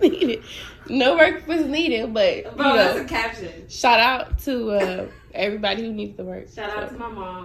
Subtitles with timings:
[0.00, 0.42] was needed.
[0.88, 3.68] No work was needed, but Bro, you know, that's a caption.
[3.68, 6.46] shout out to uh, everybody who needs the work.
[6.54, 7.44] Shout out to my mom.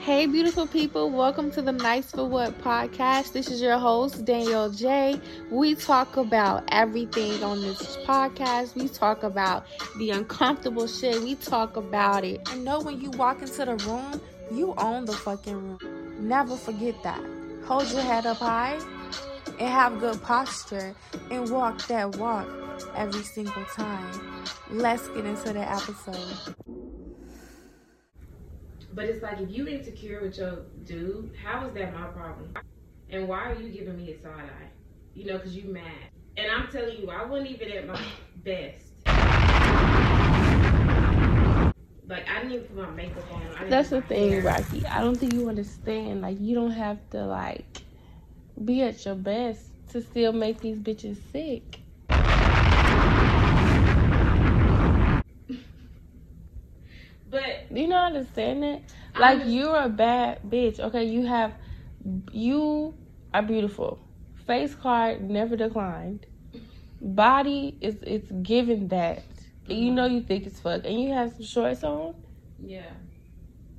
[0.00, 3.32] Hey, beautiful people, welcome to the Nice for What podcast.
[3.32, 5.20] This is your host, Danyelle J.
[5.50, 8.74] We talk about everything on this podcast.
[8.74, 9.66] We talk about
[9.98, 11.22] the uncomfortable shit.
[11.22, 12.40] We talk about it.
[12.46, 16.16] I know when you walk into the room, you own the fucking room.
[16.26, 17.22] Never forget that.
[17.66, 18.78] Hold your head up high
[19.60, 20.94] and have good posture
[21.30, 22.48] and walk that walk
[22.96, 24.10] every single time.
[24.70, 26.54] Let's get into the episode.
[28.94, 32.54] But it's like if you insecure with your dude, how is that my problem?
[33.10, 34.70] And why are you giving me a side eye?
[35.14, 35.84] You know, because you mad.
[36.36, 38.00] And I'm telling you, I wasn't even at my
[38.36, 38.86] best.
[42.08, 43.42] Like I didn't even put my makeup on.
[43.42, 44.42] I didn't That's the thing, hair.
[44.42, 44.84] Rahki.
[44.90, 46.22] I don't think you understand.
[46.22, 47.82] Like, you don't have to like
[48.64, 51.80] be at your best to still make these bitches sick.
[57.26, 58.82] But Do you not understand that?
[59.16, 59.54] Like, understand.
[59.54, 60.80] you're a bad bitch.
[60.80, 61.54] Okay, you have,
[62.32, 62.94] you
[63.34, 64.00] are beautiful.
[64.46, 66.26] Face card never declined.
[67.00, 69.24] Body is it's given that.
[69.68, 72.14] And you know you think it's fuck, and you have some shorts on.
[72.58, 72.92] yeah,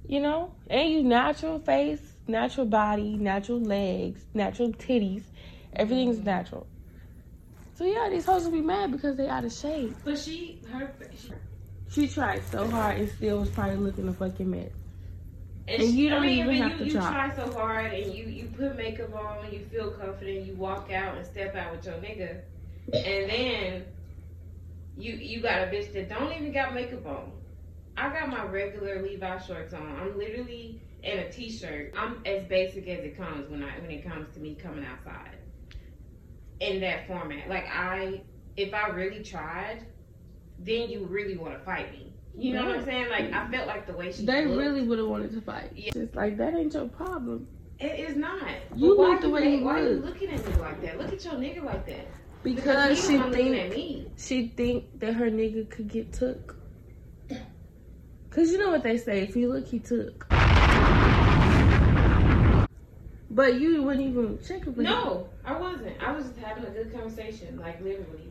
[0.06, 5.24] You know, and you natural face, natural body, natural legs, natural titties.
[5.74, 6.26] Everything's Mhm.
[6.26, 6.68] natural.
[7.76, 9.96] So yeah, these hoes will be mad because they out of shape.
[10.04, 11.32] but she her she,
[11.90, 14.72] She tried so hard and still was probably looking a fucking mess.
[15.68, 17.12] and, And she- you don't I mean, even have you, to you try.
[17.12, 20.92] try so hard and you you put makeup on, and you feel confident, you walk
[20.92, 22.42] out and step out with your nigga,
[22.94, 23.86] and then
[24.98, 27.32] you you got a bitch that don't even got makeup on.
[27.98, 29.96] I got my regular Levi shorts on.
[30.00, 31.94] I'm literally in a t-shirt.
[31.98, 35.38] I'm as basic as it comes when I when it comes to me coming outside.
[36.60, 38.22] In that format, like I,
[38.56, 39.86] if I really tried,
[40.60, 42.14] then you really want to fight me.
[42.38, 43.10] You know what I'm saying?
[43.10, 45.72] Like I felt like the way she They looked, really would have wanted to fight.
[45.75, 45.92] Yeah.
[45.92, 47.48] Just like that ain't your problem.
[47.80, 48.44] It is not.
[48.75, 51.00] You look the you way you Why are you looking at me like that?
[51.00, 52.08] Look at your nigga like that.
[52.44, 54.08] Because he's she think me.
[54.18, 56.56] she think that her nigga could get took.
[58.30, 60.25] Cause you know what they say, if you look, he took.
[63.30, 64.78] But you wouldn't even check it.
[64.78, 66.02] No, I wasn't.
[66.04, 68.28] I was just having a good conversation, like literally.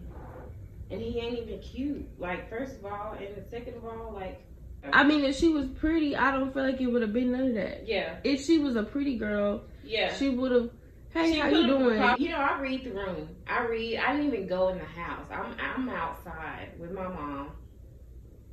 [0.91, 2.07] And he ain't even cute.
[2.19, 4.43] Like first of all, and the second of all, like
[4.85, 7.33] uh, I mean, if she was pretty, I don't feel like it would have been
[7.33, 7.87] none of that.
[7.87, 10.15] yeah, If she was a pretty girl, yeah.
[10.15, 10.71] she would have.
[11.13, 12.01] Hey, She how you doing?
[12.19, 13.29] You know, I read the room.
[13.49, 13.97] I read.
[13.99, 15.27] I didn't even go in the house.
[15.31, 17.51] I'm I'm outside with my mom.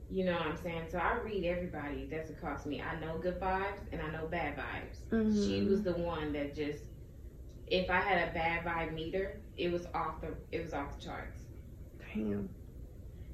[0.10, 0.84] You know what I'm saying?
[0.90, 2.82] So I read everybody that's across me.
[2.82, 5.00] I know good vibes and I know bad vibes.
[5.12, 5.46] Mhm.
[5.48, 6.84] She was the one that just,
[7.68, 11.04] if I had a bad vibe meter, it was off the it was off the
[11.06, 11.42] charts.
[12.14, 12.50] Damn.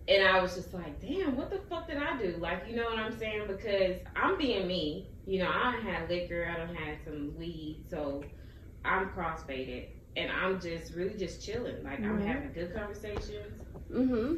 [0.08, 2.36] And I was just like, damn, what the fuck did I do?
[2.40, 3.44] Like, you know what I'm saying?
[3.48, 5.08] Because I'm being me.
[5.26, 8.24] You know, I done had liquor, I don't have some weed, so
[8.84, 9.88] I'm crossfaded.
[10.18, 11.82] And I'm just really just chilling.
[11.84, 12.26] Like, I'm Mhm.
[12.26, 13.62] having good conversations.
[13.90, 14.36] Mm-hmm.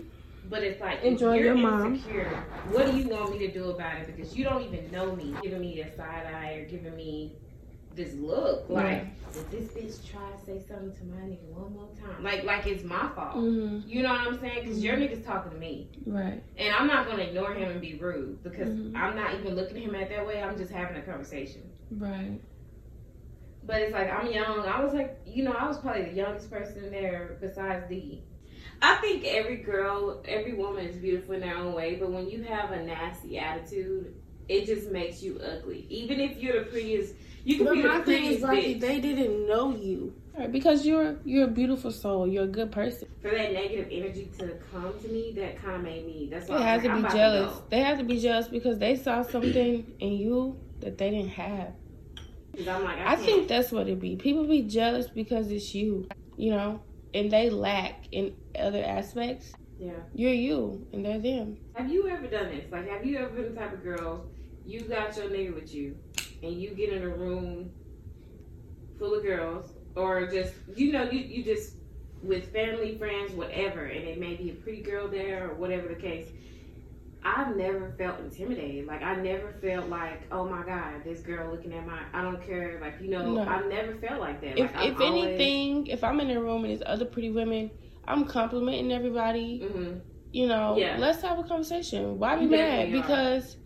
[0.50, 1.95] But it's like, if Enjoy you're your mom.
[1.95, 2.29] insecure,
[2.69, 4.07] what do you want me to do about it?
[4.16, 5.33] Because you don't even know me.
[5.41, 7.33] Giving me a side eye or giving me
[7.95, 8.69] this look.
[8.69, 12.23] Like, did this bitch try to say something to my nigga one more time?
[12.23, 13.38] Like, like it's my fault.
[13.38, 13.88] Mm-hmm.
[13.89, 14.63] You know what I'm saying?
[14.66, 15.89] Because your nigga's talking to me.
[16.06, 16.44] Right.
[16.57, 18.95] And I'm not gonna ignore him and be rude because Mhm.
[18.95, 20.44] I'm not even looking at him at that way.
[20.44, 21.62] I'm just having a conversation.
[21.91, 22.39] Right.
[23.63, 24.59] But it's like I'm young.
[24.59, 28.22] I was like, you know, I was probably the youngest person there besides D.
[28.81, 31.96] I think every girl, every woman is beautiful in their own way.
[31.96, 34.14] But when you have a nasty attitude,
[34.48, 35.86] it just makes you ugly.
[35.90, 38.64] Even if you're the prettiest, you can But be my the thing prettiest is like
[38.66, 38.80] bitch.
[38.81, 40.14] they didn't know you.
[40.38, 42.28] Right, because you're you're a beautiful soul.
[42.28, 43.08] You're a good person.
[43.22, 46.28] For that negative energy to come to me, that kind of made me.
[46.30, 47.54] That's why They I have was to be jealous.
[47.54, 47.64] go.
[47.70, 51.72] They have to be jealous because they saw something in you that they didn't have.
[52.59, 54.16] I'm like, I, I think that's what it be.
[54.18, 56.81] People be jealous because it's you, you know,
[57.15, 59.53] and they lack in other aspects.
[59.79, 59.94] Yeah.
[60.13, 61.57] You're you, and they're them.
[61.73, 62.65] Have you ever done this?
[62.71, 64.25] Like, have you ever been the type of girl,
[64.65, 65.97] you got your nigga with you,
[66.44, 67.71] and you get in a room
[69.00, 71.75] full of girls, or just, you know, you, you just,
[72.21, 75.95] with family, friends, whatever, and it may be a pretty girl there, or whatever the
[75.95, 76.27] case.
[77.25, 78.86] I've never felt intimidated.
[78.86, 82.45] Like, I never felt like, oh my God, this girl looking at my, I don't
[82.45, 82.77] care.
[82.80, 83.42] Like, you know, No.
[83.42, 84.60] I've never felt like that.
[84.60, 87.72] If like, if anything, if I'm in a room and there's other pretty women,
[88.07, 89.60] I'm complimenting everybody.
[89.60, 89.95] hmm
[90.31, 90.98] You know, Yeah.
[91.00, 92.19] let's have a conversation.
[92.19, 92.92] Why be mad?
[92.92, 93.57] Because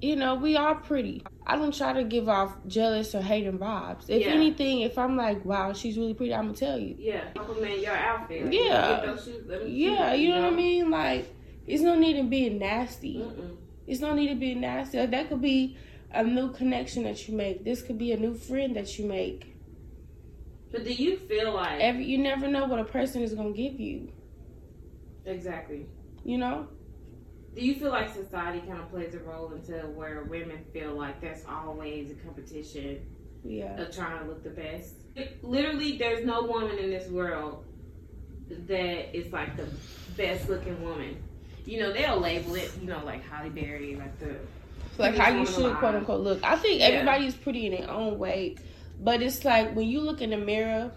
[0.00, 1.22] you know, we are pretty.
[1.46, 4.08] I don't try to give off jealous or hating vibes.
[4.08, 4.32] If Yeah.
[4.32, 6.96] anything, if I'm like, wow, she's really pretty, I'm gonna tell you.
[6.98, 8.46] Yeah, compliment your outfit.
[8.46, 9.02] Like, Yeah.
[9.04, 10.90] Those shoes, let me Yeah, you know what I mean?
[10.90, 11.34] Like,
[11.66, 13.16] it's no need in being nasty.
[13.16, 13.56] Mm-mm.
[13.86, 15.04] It's no need to be nasty.
[15.04, 15.76] That could be
[16.12, 17.64] a new connection that you make.
[17.64, 19.56] This could be a new friend that you make.
[20.72, 23.80] But do you feel like Every you never know what a person is gonna give
[23.80, 24.12] you.
[25.24, 25.86] exactly?
[26.24, 26.68] You know?
[27.54, 31.20] Do you feel like society kind of plays a role into where women feel like
[31.20, 33.00] there's always a competition
[33.44, 33.80] Yeah.
[33.80, 34.94] of trying to look the best?
[35.42, 37.64] Literally, there's no woman in this world
[38.48, 39.66] that is like the
[40.16, 41.16] best looking woman.
[41.66, 44.36] You know, they'll label it, you know, like Halle Berry, like the
[44.98, 46.40] like how you should quote unquote look.
[46.44, 46.86] I think Yeah.
[46.86, 48.56] everybody is pretty in their own way,
[49.00, 50.92] but it's like when you look in the mirror,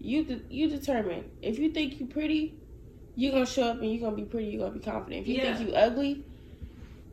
[0.00, 2.54] you de- you determine if you think you're pretty,
[3.16, 4.48] you're gonna show up and you're gonna be pretty.
[4.48, 5.22] You're gonna be confident.
[5.22, 5.56] If you Yeah.
[5.56, 6.22] think you ugly,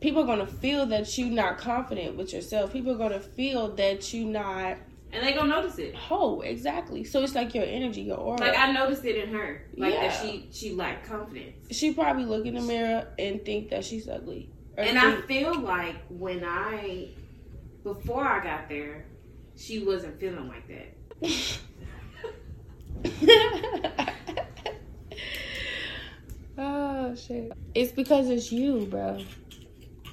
[0.00, 2.72] people are gonna feel that you're not confident with yourself.
[2.72, 4.78] People are gonna feel that you're not
[5.12, 5.94] and they gonna notice it.
[6.10, 7.04] Oh, exactly.
[7.04, 8.40] So it's like your energy, your aura.
[8.40, 10.22] Like I noticed it in her, like that Yeah.
[10.22, 11.54] she she lacked confidence.
[11.70, 14.48] she probably look in the mirror and think that she's ugly.
[14.76, 17.10] And I feel like when I,
[17.84, 19.04] before I got there,
[19.54, 20.94] she wasn't feeling like that.
[26.58, 27.52] oh shit!
[27.74, 29.22] It's because it's you, bro.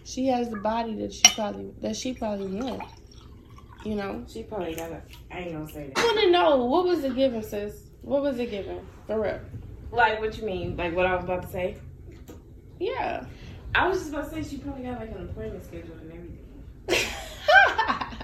[0.04, 2.84] She has the body that she probably that she probably want.
[3.86, 4.26] You know.
[4.28, 5.02] She probably got a.
[5.31, 7.76] I ain't gonna say I want to know what was the given, sis.
[8.02, 9.40] What was it given for real?
[9.92, 10.76] Like what you mean?
[10.78, 11.78] Like what I was about to say?
[12.80, 13.26] Yeah.
[13.76, 16.46] I was just about to say she probably got like an appointment scheduled and everything.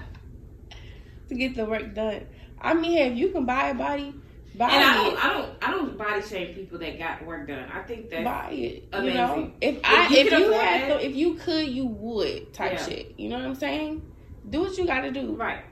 [1.28, 2.26] to get the work done.
[2.60, 4.14] I mean, if you can buy a body,
[4.56, 7.68] buy And I don't, I don't, I don't body shame people that got work done.
[7.72, 8.56] I think that buy it.
[8.56, 9.14] You amazing.
[9.16, 12.72] know, if I you if you had that- the, if you could, you would type
[12.72, 12.84] Yeah.
[12.86, 13.14] shit.
[13.18, 14.02] You know what I'm saying?
[14.50, 15.34] Do what you got to do.
[15.34, 15.64] right.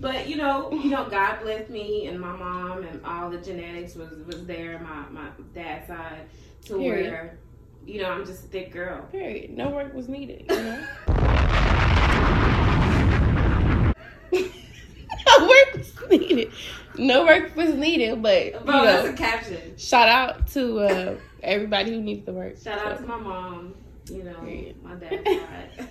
[0.00, 3.96] But you know, you know, God blessed me and my mom and all the genetics
[3.96, 4.78] was was there.
[4.78, 6.26] My my dad's side
[6.66, 7.10] to Period.
[7.10, 7.38] where,
[7.84, 9.02] you know, I'm just a thick girl.
[9.10, 9.50] Period.
[9.56, 10.44] No work was needed.
[10.48, 10.86] You know.
[14.32, 16.50] no work was needed.
[16.96, 19.76] No work was needed, but Bro, you that's know, a caption.
[19.76, 22.56] shout out to uh, everybody who needs the work.
[22.62, 23.74] Shout out to my mom.
[24.10, 24.82] You know, Period.
[24.82, 25.88] my dad's side.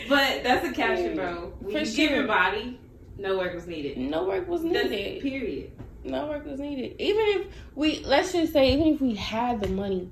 [0.09, 1.53] But that's a caption, bro.
[1.59, 2.17] When For you give sure.
[2.17, 2.79] your body,
[3.17, 3.97] no work was needed.
[3.97, 5.21] no work was That's needed.
[5.21, 5.71] period.
[6.03, 6.95] No work was needed.
[6.99, 10.09] Even if we, let's just say, even if we had the money,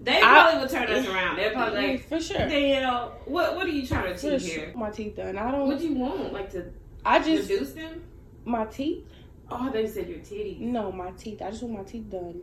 [0.00, 1.36] They I- probably would turn us around.
[1.36, 2.36] They're probably like, for sure.
[2.38, 4.64] Danyelle, what what are you trying to For achieve sure.
[4.66, 4.72] here?
[4.76, 5.36] My teeth done.
[5.38, 5.66] I don't.
[5.68, 6.32] What do you want?
[6.32, 6.64] Like to
[7.04, 8.02] I just reduce them?
[8.44, 9.04] my teeth.
[9.50, 10.60] Oh, they said your titties.
[10.60, 11.42] No, my teeth.
[11.42, 12.40] I just want my teeth done.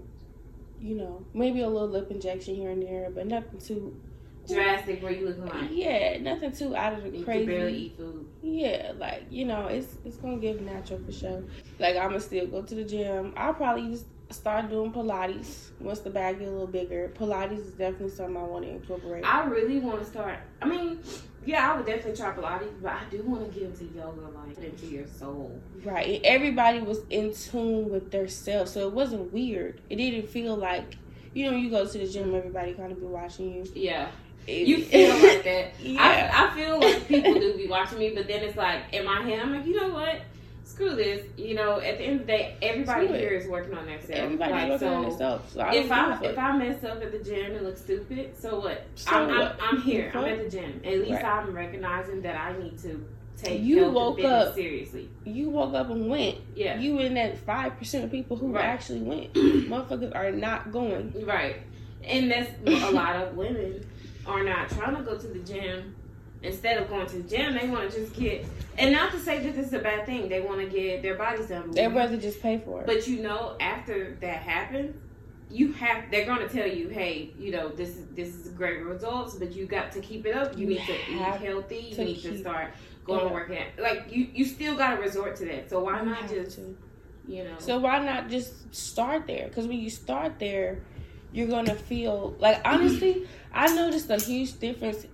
[0.81, 3.99] You know, maybe a little lip injection here and there, but nothing too.
[4.55, 7.45] Drastic where you looking like Yeah, nothing too out of the you crazy.
[7.45, 8.25] barely eat food.
[8.41, 11.43] Yeah, like you know, it's it's gonna give natural for sure.
[11.79, 13.33] Like I'm gonna still go to the gym.
[13.37, 17.11] I'll probably just start doing Pilates once the bag get a little bigger.
[17.17, 19.23] Pilates is definitely something I want to incorporate.
[19.25, 20.37] I really want to start.
[20.61, 20.99] I mean,
[21.45, 24.63] yeah, I would definitely try Pilates, but I do want to get into yoga, like
[24.63, 25.59] into your soul.
[25.83, 26.17] Right.
[26.17, 28.67] And everybody was in tune with their self.
[28.67, 29.81] So it wasn't weird.
[29.89, 30.95] It didn't feel like,
[31.33, 33.65] you know, you go to the gym, everybody kind of be watching you.
[33.73, 34.11] Yeah,
[34.49, 35.71] you feel like that.
[35.81, 36.01] Yeah.
[36.01, 39.21] I, I feel like people do be watching me, but then it's like in my
[39.21, 40.21] head, I'm like, you know what?
[40.63, 41.25] Screw this.
[41.35, 43.21] You know, at the end of the day, everybody Screw it.
[43.21, 44.11] here is working on themselves.
[44.11, 45.53] Everybody's like, working on themselves.
[45.53, 46.37] So I if I if.
[46.37, 48.85] I mess up at the gym and look stupid, so what?
[48.95, 49.57] So I'm, what?
[49.61, 50.11] I'm I'm here.
[50.13, 50.81] I'm at the gym.
[50.85, 51.25] At least Right.
[51.25, 53.03] I'm recognizing that I need to
[53.35, 55.09] take You woke up- seriously.
[55.25, 56.37] you woke up and went.
[56.55, 58.65] Yeah, You in that 5% of people who Right.
[58.65, 59.33] actually went.
[59.33, 61.13] Motherfuckers are not going.
[61.25, 61.57] right.
[62.03, 63.85] And that's a lot of women
[64.25, 65.95] are not trying to go to the gym.
[66.41, 68.45] Instead of going to the gym, they want to just get.
[68.77, 70.29] And not to say that this is a bad thing.
[70.29, 71.71] They want to get their bodies done.
[71.71, 72.87] They'd rather just pay for it.
[72.87, 74.95] But you know, after that happens,
[75.49, 78.81] you have they're going to tell you, hey, you know, this is this is great
[78.83, 80.55] results, but you got to keep it up.
[80.57, 81.93] You, You need to eat healthy.
[81.97, 82.71] You need to start
[83.03, 83.81] going to work out.
[83.83, 85.69] Like you, you still got to resort to that.
[85.69, 86.77] So why You not just to.
[87.27, 87.55] you know?
[87.57, 89.49] So why not just start there?
[89.49, 90.83] Because when you start there,
[91.31, 95.05] you're gonna feel like honestly, I noticed a huge difference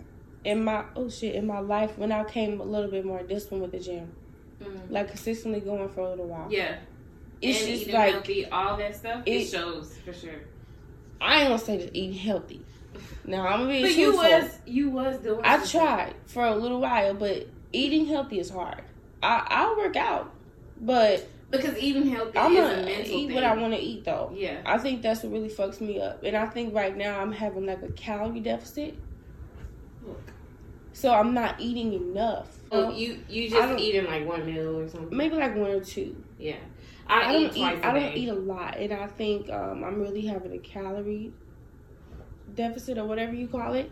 [0.43, 3.63] in my oh shit in my life when I came a little bit more disciplined
[3.63, 4.11] with the gym,
[4.63, 4.89] Mm.
[4.89, 6.47] like consistently going for a little while.
[6.49, 6.77] yeah,
[7.41, 9.23] It's and just eating like healthy, all that stuff.
[9.25, 10.39] It, it- shows for sure.
[11.19, 12.61] I ain't gonna say just eating healthy.
[13.25, 15.41] Now I'm gonna be But you was you was doing.
[15.43, 15.79] I something.
[15.81, 18.81] tried for a little while, but eating healthy is hard.
[19.21, 20.31] I I'll work out,
[20.79, 23.33] But Because eating healthy I'm is a mental eat thing.
[23.33, 24.31] what I want to eat though.
[24.35, 24.61] Yeah.
[24.65, 27.65] I think that's what really fucks me up, and I think right now I'm having
[27.65, 28.95] like a calorie deficit,
[30.05, 30.21] Look.
[30.93, 32.47] so I'm not eating enough.
[32.71, 35.15] Oh, you you just eating like one meal or something.
[35.15, 36.15] Maybe like one or two.
[36.39, 36.57] Yeah.
[37.07, 37.85] I, I eat don't eat.
[37.85, 41.31] I don't eat a lot, and I think um, I'm really having a calorie
[42.55, 43.91] deficit or whatever you call it.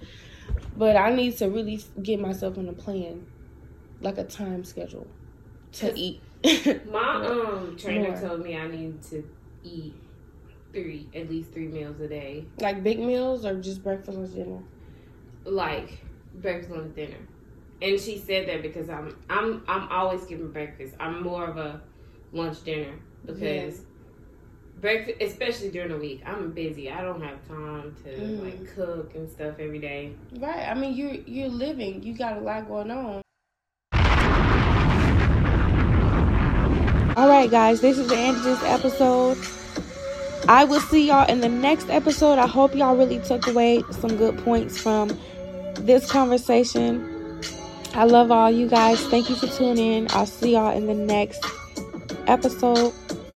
[0.75, 3.25] But I need to really get myself on a plan,
[4.01, 5.08] like a time schedule,
[5.74, 6.22] to eat.
[6.91, 8.19] My um trainer More.
[8.19, 9.23] told me I need to
[9.63, 9.93] eat
[10.73, 14.59] three at least three meals a day, like big meals or just breakfast or dinner.
[15.45, 16.00] like
[16.35, 17.17] breakfast, and dinner.
[17.81, 20.95] And she said that because I'm I'm I'm always skipping breakfast.
[21.00, 21.81] I'm more of a
[22.33, 22.93] lunch dinner
[23.25, 23.81] because
[24.81, 26.91] breakfast, especially during the week, I'm busy.
[26.91, 28.43] I don't have time to Mhm.
[28.43, 30.12] like cook and stuff every day.
[30.38, 30.67] Right.
[30.67, 32.03] I mean, you're you're living.
[32.03, 33.21] You got a lot going on.
[37.15, 37.82] All right, guys.
[37.82, 39.38] This is the end of this episode.
[40.48, 42.39] I will see y'all in the next episode.
[42.39, 45.15] I hope y'all really took away some good points from
[45.75, 47.39] this conversation.
[47.93, 49.00] I love all you guys.
[49.08, 50.08] Thank you for tuning in.
[50.10, 51.46] I'll see y'all in the next
[52.25, 52.93] episode.